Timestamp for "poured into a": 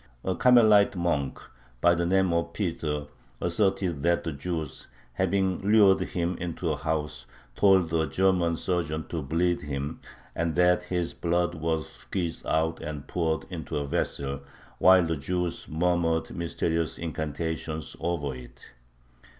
13.05-13.85